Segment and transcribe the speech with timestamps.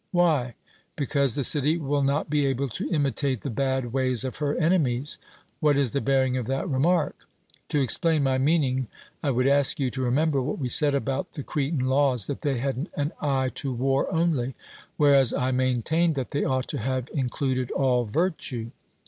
[0.09, 0.55] 'Why?'
[0.95, 5.19] Because the city will not be able to imitate the bad ways of her enemies.
[5.59, 7.27] 'What is the bearing of that remark?'
[7.69, 8.87] To explain my meaning,
[9.21, 12.57] I would ask you to remember what we said about the Cretan laws, that they
[12.57, 14.55] had an eye to war only;
[14.97, 18.71] whereas I maintained that they ought to have included all virtue.